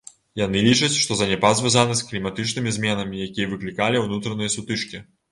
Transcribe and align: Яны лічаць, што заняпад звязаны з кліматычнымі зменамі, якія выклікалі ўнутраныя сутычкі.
Яны 0.39 0.61
лічаць, 0.67 0.95
што 1.01 1.17
заняпад 1.17 1.59
звязаны 1.59 1.97
з 1.99 2.07
кліматычнымі 2.07 2.73
зменамі, 2.77 3.21
якія 3.27 3.51
выклікалі 3.51 4.01
ўнутраныя 4.05 4.53
сутычкі. 4.55 5.03